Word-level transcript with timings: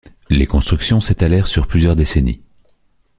Les 0.31 0.47
constructions 0.47 0.99
s’étalèrent 0.99 1.45
sur 1.45 1.67
plusieurs 1.67 1.95
décennies. 1.95 2.41